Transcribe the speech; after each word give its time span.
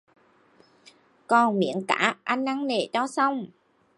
Còn 1.27 1.59
miếng 1.59 1.85
cá, 1.87 2.15
anh 2.23 2.45
ăn 2.45 2.67
nể 2.67 2.87
cho 2.93 3.07
xong 3.07 3.47